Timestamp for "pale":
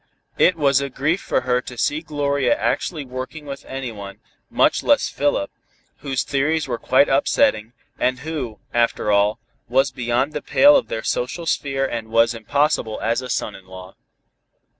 10.41-10.75